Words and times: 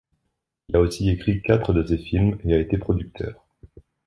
Il 0.67 0.75
a 0.75 0.79
aussi 0.79 1.11
écrit 1.11 1.43
quatre 1.43 1.73
de 1.73 1.85
ses 1.85 1.99
films 1.99 2.35
et 2.43 2.55
a 2.55 2.59
été 2.59 2.79
producteur. 2.79 3.45